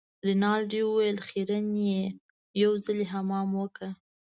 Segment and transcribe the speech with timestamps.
[0.27, 2.01] رینالډي وویل خیرن يې
[2.61, 3.89] یو ځلي حمام وکړه.